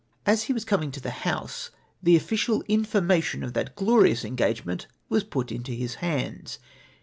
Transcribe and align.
As 0.25 0.49
lie 0.49 0.53
was 0.55 0.65
coming 0.65 0.89
to 0.93 0.99
the 0.99 1.11
House 1.29 1.69
the 2.01 2.17
ojjicial 2.17 2.67
information 2.67 3.43
of 3.43 3.53
that 3.53 3.75
glorious 3.75 4.25
engagement 4.25 4.87
v: 5.11 5.17
as 5.17 5.23
put 5.23 5.51
into 5.51 5.73
his 5.73 5.93
hands 6.01 6.57